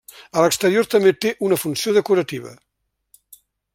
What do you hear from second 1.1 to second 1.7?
té una